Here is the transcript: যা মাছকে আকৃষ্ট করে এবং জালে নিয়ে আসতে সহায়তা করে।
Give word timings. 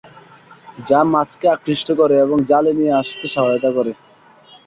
যা 0.87 0.99
মাছকে 1.11 1.47
আকৃষ্ট 1.55 1.87
করে 1.91 2.15
এবং 2.25 2.37
জালে 2.49 2.71
নিয়ে 2.79 2.93
আসতে 3.01 3.27
সহায়তা 3.33 3.69
করে। 3.77 3.91